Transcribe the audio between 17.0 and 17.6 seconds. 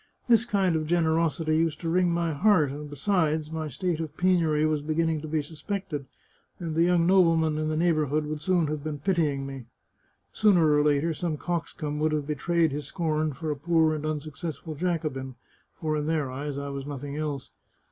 else.